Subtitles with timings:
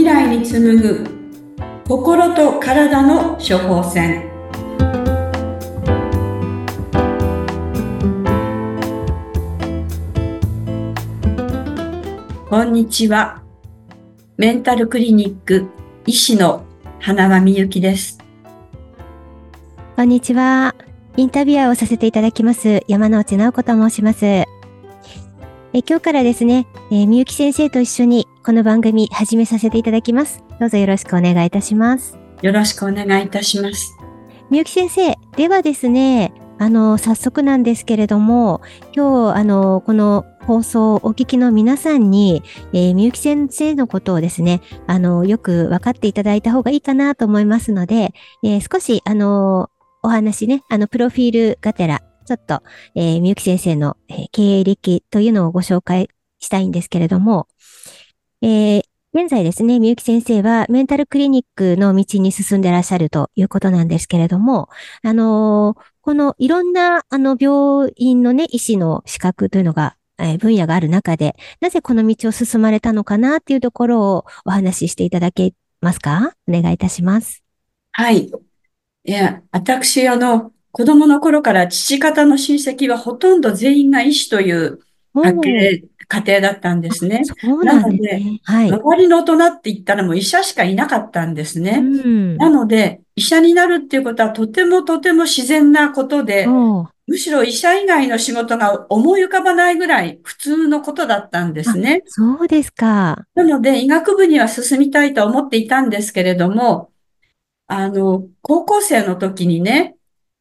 [0.00, 1.04] 未来に紡ぐ
[1.86, 4.30] 心と体の処方箋。
[12.48, 13.42] こんにちは。
[14.38, 15.66] メンタルクリニック
[16.06, 16.64] 医師の
[16.98, 18.16] 花輪美幸です。
[19.96, 20.74] こんにちは。
[21.18, 24.24] インタビュアーをさせていただきます山内直子と申します。
[24.24, 24.46] え
[25.72, 30.42] 今日からですね、えー、みゆき先生と一緒にこの番組始めさせていただきます。
[30.58, 32.18] どうぞよろしくお願いいたします。
[32.40, 33.94] よろしくお願いいたします。
[34.48, 38.62] みゆき先生、ではですね、あの、早速なんですけれども、
[38.96, 49.68] 今日、あの、この放送をお聞きの皆さんに、えー、みゆき先生のことをですね、あの、よく分かっていただいた方がいいかなと思いますので、えー、少し、あの、
[50.02, 52.62] お話ね、あの、プロフィールがてら、ちょっと、
[52.94, 56.08] えー、みゆき先生の、えー、経歴というのをご紹介
[56.40, 57.46] したいんですけれども、
[58.42, 64.70] えー、現在ですね、みゆき先生はメンタルクリニックの道に進んでいらっしゃるということなんですけれども、
[65.02, 76.34] あのー、このいろんな、あの、病院のね、医師の資格というのが、えー、分野がある中で、なぜこの道を進まれたのかなっていうところをお話ししていただけますか？
[76.48, 77.42] お願いいたします。
[77.92, 78.30] はい。
[79.04, 84.78] いや、私、あの、子供の頃から父方の親戚はほとんど全員が医師という
[85.14, 87.22] 家系家庭だったんですね。
[87.24, 88.40] そうなんですね。
[88.42, 88.72] はい。
[88.72, 91.78] 周りの大人って言ったらもう医者しかいなかったんですね。
[91.78, 96.48] うん、なので、医者になるっていうことはとてもとても自然なことで、
[97.06, 102.02] むしろ医者以外の仕事が思い浮かばないぐらい普通のことだったんですね。
[102.06, 103.24] そうですか。
[103.36, 106.90] なので、医学部には進みたいと思っていたんですけれども、
[107.68, 109.94] あの、高校生の時にね、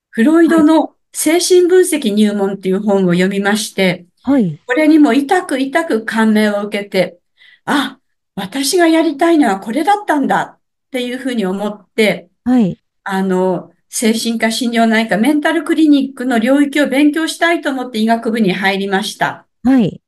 [0.09, 4.59] フロイドの精神分析入門っていう本を読みまして、はい。
[4.67, 7.19] これにも痛く痛く感銘を受けて、
[7.65, 7.99] あ、
[8.35, 10.59] 私がやりたいのはこれだったんだっ
[10.91, 12.77] ていうふうに思って、はい。
[13.03, 19.47] あの、精神科診療内科メンタルクリニックの領域を勉強したいと思って医学部に入りました。
[19.63, 19.99] はい。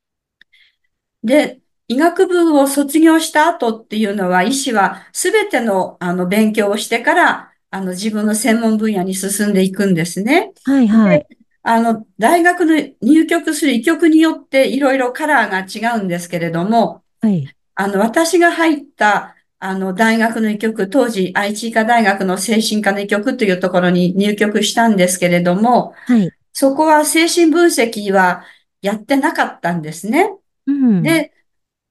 [1.24, 10.52] で、医学部を卒業した後っていうのは、医師はすべてのあの勉強をしてから、あの自分の専門分野に進んでいくんですね。
[10.64, 11.26] はいはい。
[11.62, 17.48] あの、大学の入局する医局によっていろいろカラーが違うんですけれども、はい。
[17.74, 26.32] あの、私が入った、あの、大学の医局、当時、愛知医科大学の精神科の医局というところに入局したんですけれども、はい。
[26.52, 28.44] そこは精神分析は
[28.82, 30.32] やってなかったんですね。
[30.66, 31.02] うん。
[31.02, 31.32] で、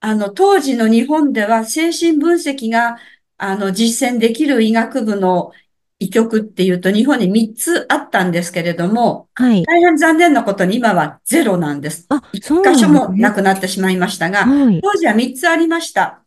[0.01, 2.97] あの、当時の日本では精神分析が、
[3.37, 5.53] あの、実践できる医学部の
[6.01, 12.07] 医局っていうと日本に3つあったんですけれども、はい、大変残念なことに今はゼロなんです。
[12.09, 16.23] あ、そう1箇所もなくなってしまいましたが、はい、当時は3つありました。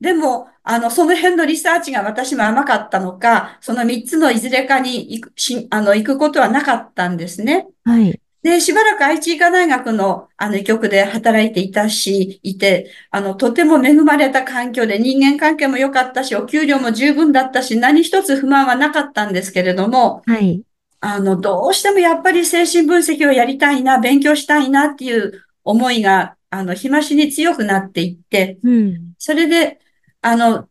[0.00, 7.66] でも、あの、その辺のリサーチが私も甘かったのか、その3つのいずれかに行く、しあの、行くことはなかったんですね。
[7.84, 8.18] はい。
[8.42, 20.60] で、しばらく愛知医科大学の、あの、医局で働いていたし、いて、あの、とても恵まれた環境で人間関係も良かったし、お給料も十分だったし、何一つ不満はなかったんですけれども、はい。
[21.00, 29.12] あの、どうしてもやっぱり精神分析をやりたいな、勉強したいなっていう思いが、あの、日増しに強くなっていって、うん。
[29.18, 29.78] それで、
[30.20, 30.68] あの、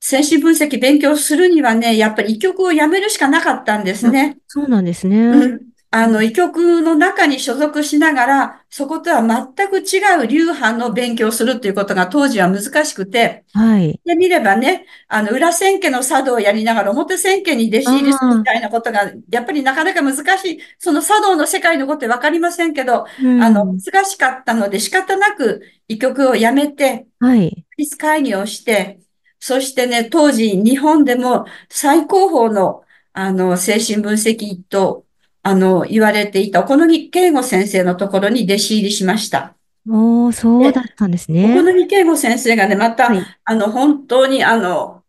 [0.00, 4.38] 精神分析勉強するにはね、やっぱり医局を辞めるしかなかったんですね。
[4.46, 5.18] そうなんですね。
[5.18, 5.60] うん
[5.90, 13.98] あの、医局の中に所属しながら、そことは全く違う流派の勉強をするということが当時は難しくて、はい。
[14.04, 20.58] で見ればね、あの、裏千家の茶道をやりながら表千家に弟子入りするみたいなことが、やっぱりなかなか難しい。
[20.78, 27.64] その茶道の世界のことわかりませんけど、うん、あの、難しかったので仕方なく医局を辞めて、はい。
[27.78, 29.00] リス会議をして、
[29.40, 32.82] そしてね、当時日本でも最高峰の
[33.14, 35.04] あの、精神分析と
[35.42, 39.54] あの、言われていた小野圭吾先生のところに弟子入りしました。
[39.88, 41.44] おー、そうだったんですね。
[41.44, 45.02] 小野圭吾先生がね、また、はい、あの、本当にあの、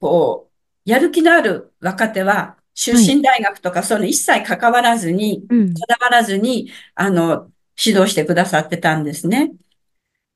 [0.00, 5.46] こう、やる気のある若手は、出身大学とか、その一切関わらずに、こ
[5.88, 7.50] だわらずに、あの、
[7.82, 9.52] 指導してくださってたんですね。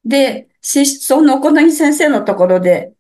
[0.05, 2.93] で、その小野先生のところで、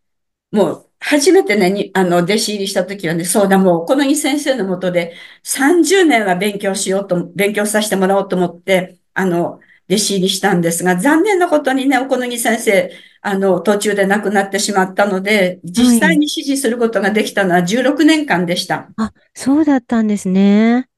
[0.52, 5.14] もう初めてね、に、あの、弟子入りした時はね、そうだ、もう、この井先生のもとで
[5.44, 12.90] 30年は勉強しようと、勉強させてもらおうと思って、あの、弟子入りしたんですが、残念なことにね、おこのぎ先生、
[13.20, 18.76] あの、途中で亡くなってしまったので、実際に指示することができたのは16年間でした。
[18.76, 20.88] はい、あ、そうだったんですね。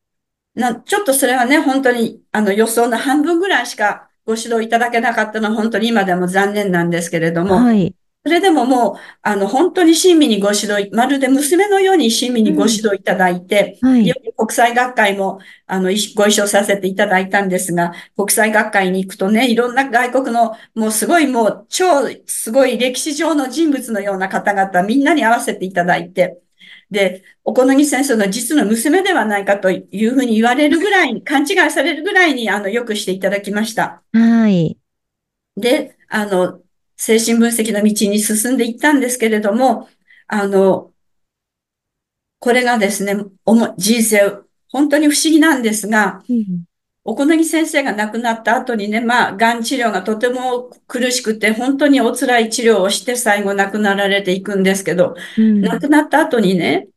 [0.54, 7.94] な、ちょっとそれはね、本当に、あの、予想の半分ぐらいしかご指導いただけなかったのは、本当に今でも残念なんですけれども、はい。
[8.28, 14.06] それでももう、あの、本当に親身にご指導、まるで娘のように親身にご指導いただいて、はい。
[14.06, 15.84] よく国際学会も、あの、
[16.14, 26.38] ご一緒させていただいたんですが、国際学会に行くとね、いろんな外国の、もうすごいもう、超すごい歴史上の人物のような方々、みんなに合わせていただいて、
[26.90, 34.02] で、小此木先生の実の娘ではないかというふうに言われるぐらい、勘違いされるぐらいに、あの、よくしていただきました。
[34.12, 34.76] はい。
[35.56, 36.60] で、あの、
[36.98, 39.88] 精神分析の道に進んでいったんですけれども、
[40.26, 40.90] あの、
[42.40, 43.16] これがですね、
[43.78, 46.64] 人生、本当に不思議なんですが、うん、
[47.04, 56.88] お好み先生が亡くなった後にね、まあ、癌治療がとても苦しくて、本当にお辛い治療をして最後亡くなられていくんですけど、うん、亡くなった後にね、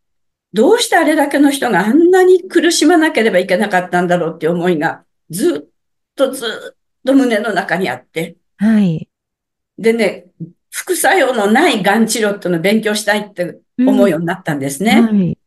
[0.52, 5.70] どうしてあれだけの人があんなに苦しまなければいけなかったんだろうっていう思いが、ずっ
[6.16, 6.76] とずっ
[7.06, 8.36] と胸の中にあって。
[8.58, 9.08] はい。
[9.82, 10.28] でね、
[10.70, 14.98] 副作用のない癌治療っていうのを勉強したいって思うようになったんですね。
[15.00, 15.38] うん、はい。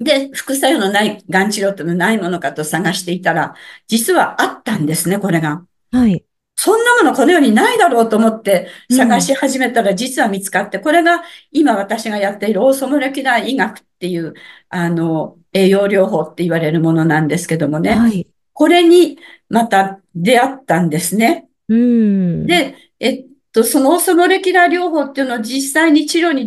[0.00, 3.54] で、副作用のない癌治療っていうのはないものかと探していたら、
[3.86, 5.64] 実はあったんですね、これが。
[5.92, 6.24] はい。
[6.58, 14.34] そんなものこの世にないだろうと思って探し始めたら実は見つかって、これが今私がやっているオーソモレキュラー医学っていう、
[14.70, 17.94] あの、栄養療法って言われるものなんですけどもね。
[17.94, 18.26] はい。
[18.52, 19.18] これに
[19.50, 21.46] また出会ったんですね。
[21.68, 22.46] うん。
[22.46, 26.44] で、えっと、そのオーソモレキュラー療法っていうのを実際に治療に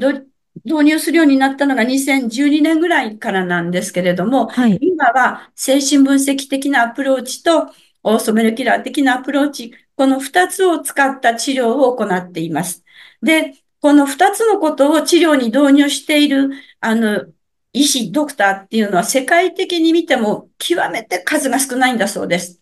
[0.64, 7.72] 導入するようになったのが2012年ぐらいからなんですけれども、はい、今は精神分析的なアプローチと
[8.04, 12.86] オーソモレキュラー的なアプローチ、この二つを使った治療を行っています。
[13.24, 17.26] で、この二つのことを治療に導入している、あの、
[17.74, 22.59] 医師、ドクターっていうのは世界的に見ても極めて数が少ないんだそうです。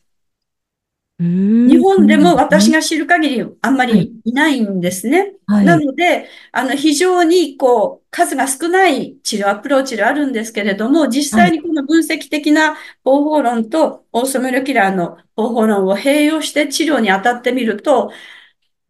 [1.20, 5.34] 日本でも私が知る限りあんまりいないんですね。
[5.48, 18.12] はい、なので、あの、非常にこう、数が少ない治療、アプローチがあるんですけれども、実際にこの分析的な方法論とオーソメルキラーの方法論を併用して治療に当たってみると、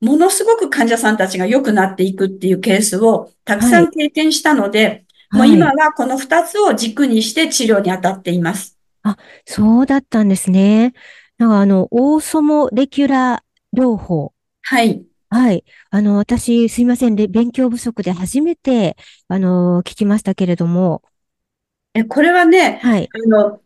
[0.02, 8.78] ものすごく患者さんたちが良くなっていくっていうケースをたくさん経験したので、はい、もう今はこの二つを軸にして治療に当たっています。
[9.04, 10.94] あ、そうだったんですね。
[11.38, 14.34] なんかあの、オーソモレキュラー療法。
[14.63, 15.06] はい。
[15.30, 15.63] はい。
[15.92, 18.95] あの、私、すいません、勉強不足で初めて、
[19.28, 21.04] あの、聞きましたけれども。
[21.94, 23.10] え、これはね、はい。
[23.13, 23.62] あの、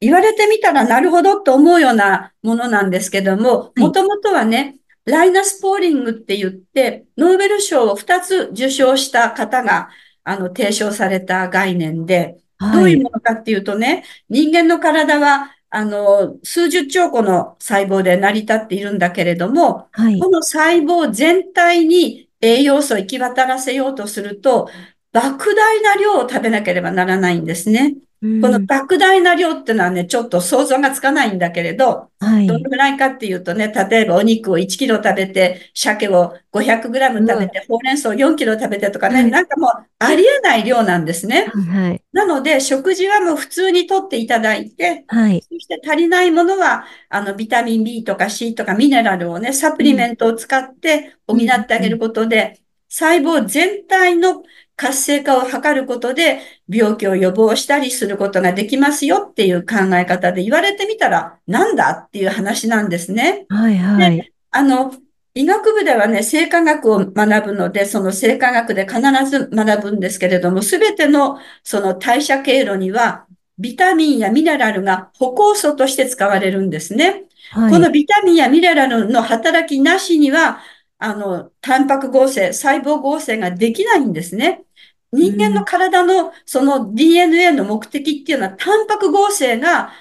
[0.00, 9.88] 言われてみたらなるほどと思うようなものなんですけども、もともとはね、ライナス・ポーリングって言って、ノーベル賞を2つ受賞した方が、
[10.24, 12.38] あの、提唱された概念で、
[12.72, 24.68] どういうものかっていうとね、人間の体はあの、数十兆個の細胞で成り立っているんだけれども、はい、この細胞全体に栄養素を行き渡らせようとすると、
[25.12, 27.96] 莫大な量を食べなければならないんですね。
[28.40, 41.52] この莫大な量ってのはね、ちょっと想像がつかないんだけれど、はい、どのぐらいかっていうとね、例えばお肉を1キロ食べて、鮭を500グラム食べて、ほうれん草を4キロ食べてとかね、はい、なんかもうありえない量なんですね。
[41.52, 52.58] はい、なので、食事はもう普通にとっていただいて、はい、そして足りないものは、あの、ビタミン B とか C とかミネラルをね、サプリメントを使って補ってあげることで、
[52.88, 54.44] 細胞全体の
[54.76, 63.46] 活性化を図ることで病気を予防したりすることができますよっていう考え方で言われてみたらなんだっていう話なんですね。
[63.48, 64.32] はいはい。
[64.50, 64.92] あの、
[65.34, 73.26] 医学部ではね、生化学を学ぶので、その生化学で必ず学ぶんですけれども、すべてのその代謝経路には、
[73.58, 77.24] ビタミンやミネラルが歩行素として使われるんですね。
[77.50, 80.60] はい、このビタミンやミネラルの働きなしには、
[81.04, 84.64] あの、タンパク合成、細胞合成ができないんですね。
[85.12, 89.92] 人間の体のその DNA の目的っていうのは、タンパク合成が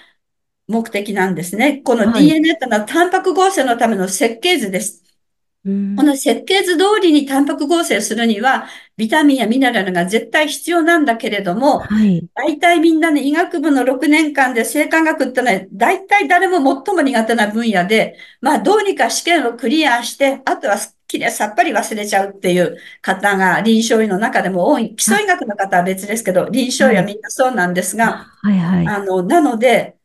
[0.68, 1.82] 目的なんですね。
[1.84, 5.04] この DNA っていうのはタンパク合成のための設計図です。
[5.66, 5.70] こ
[6.04, 8.68] の設計図通りにタンパク合成するには、
[8.98, 20.76] ビタミンやミネラルが絶対必要なんだけれども、はい、大体みんなね、医学部の6年間で生化学ってのは、大体誰も最も苦手な分野で、まあどうにか試験をクリアして、あとは
[21.08, 24.96] きれいさっぱり忘れちゃうっていう方が臨床医の中でも多い。
[24.98, 29.96] 基礎医学の方は別ですけど、臨床医はみんなそうなんですが、はいはい、あの、なので、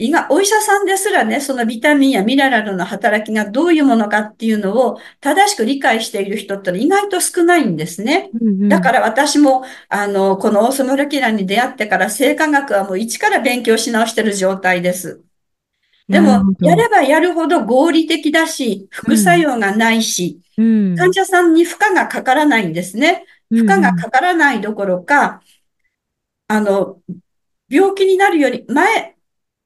[0.00, 8.30] 胃が、お医者さんですらね、そのビタミンやミネラルの働きがどういうものかっていうのを正しく理解している人って意外と少ないんですね。
[8.40, 15.20] うんうん、だから私も、あの、このオーソモレキュラに出会ってから生化学はもう一から勉強し直してる状態です。
[16.08, 20.96] でも、やればやるほど合理的だし、副作用がないし、うん。
[20.96, 23.24] 患者さんに負荷がかからないんですね。
[23.50, 25.42] 負荷がかからないどころか、
[26.46, 26.98] あの、
[27.68, 29.17] 病気になるより前、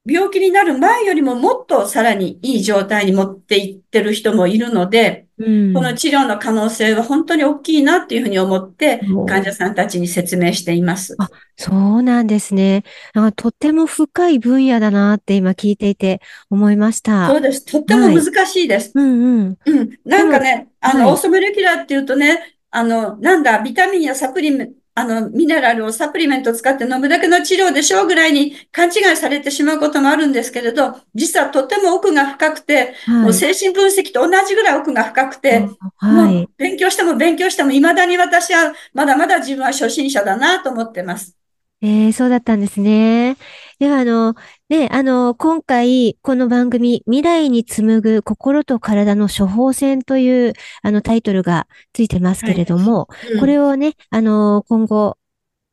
[0.04, 11.14] 病気になる前よりももっとさらにいい状態に持っていってる人もいるので、うん、この治療の可能性は本当に大きいなっていうふうに思ってお、患者さんたちに説明しています。
[11.18, 12.82] あそうなんですね。
[13.14, 17.28] なんかとっても深い分野だなって今聞いていて思いました。
[17.28, 17.64] そうです。
[17.64, 18.90] とっても難しいです。
[18.94, 19.58] うんうん。
[19.64, 19.98] うん。
[20.04, 36.34] なんかね、あの、はいオーソモレキュラーっていうとね、あの、なんだ、ビタミンやサプリメンあの、ミネラルをサプリメントを使って飲むだけの治療でしょうぐらいに勘違いされてしまうこともあるんですけれど、実はとっても奥が深くて、もう精神分析と同じぐらい奥が深くて、はい。
[36.36, 41.36] もう勉強しても勉強しても未だに私はまだまだ自分は初心者だなと思ってます。
[41.84, 43.36] えー、そうだったんですね。
[43.80, 44.36] では、あの、
[44.68, 55.18] ね、あの、今回、この番組、未来に紡ぐ心と体の処方箋という、あの、タイトルがついてますけれども、うんこれをね、あの、今後、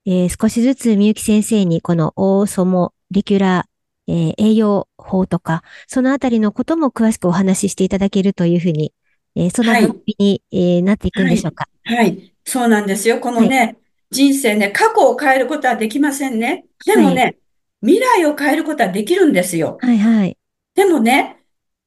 [0.07, 8.93] えー少しずつみゆき先生に、このオーソモリキュラー、えー栄養法とか、そのあたりのことも詳しくお話ししていただけるというふうに、
[9.35, 11.67] えーそのはい番組に、えーなっていくんでしょうか？
[11.83, 12.33] はい。
[12.45, 13.19] そうなんですよ。
[13.19, 13.77] このね、
[14.11, 16.65] 人生ね、過去を変えることはできませんね。
[16.85, 17.37] でもね、
[17.81, 19.77] 未来を変えることはできるんですよ。
[19.81, 20.37] はい、はい。
[20.75, 21.39] でもね、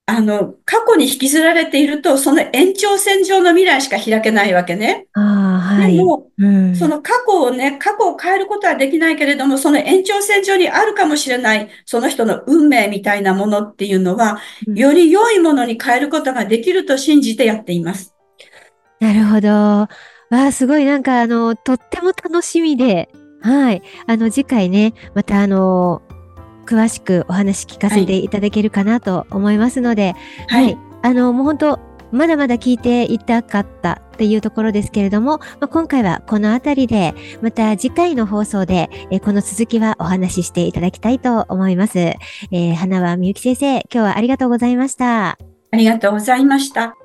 [0.07, 5.07] あの、過去に引きずられていると、その延長線上の未来しか開けないわけね。
[5.13, 5.97] ああ、はい。
[5.97, 6.75] でも、うん。
[6.75, 18.15] その過去をね、過去を変えることはできないけれども、その延長線上にあるかもしれない、その人の運命みたいなものっていうのは、うんより良いものに変えることができると信じてやっています。
[18.99, 19.89] なるほど。
[20.33, 23.11] わあ、すごいなんかあの、とっても楽しみで、
[23.43, 23.83] はい。
[24.07, 26.01] あの、次回ね、またあの、
[26.65, 30.15] 詳しくお話聞かせていただけるかなと思いますので、
[30.49, 30.79] はい。
[31.03, 31.81] あの、もう本当、
[32.13, 41.99] まだまだ聞いていたかったっていうところですけれども、まあ、今回はこのあたりで、また次回の放送で、えーこの続きはお話ししていただきたいと思います。
[41.99, 45.39] えー花輪みゆき先生、今日はありがとうございました。
[45.73, 47.02] ありがとうございました。